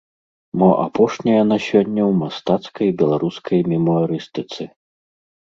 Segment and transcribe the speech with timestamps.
[0.61, 4.63] Мо апошняя на сёння ў мастацкай беларускай мемуарыстыцы.